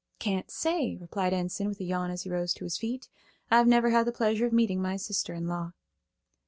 [0.17, 3.07] "Can't say," replied Enson, with a yawn as he rose to his feet.
[3.51, 5.73] "I've never had the pleasure of meeting my sister in law."